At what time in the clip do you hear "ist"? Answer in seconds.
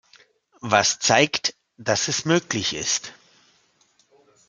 2.73-3.13